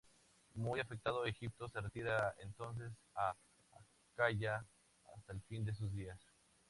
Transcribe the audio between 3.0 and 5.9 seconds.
a Acaya hasta el fin de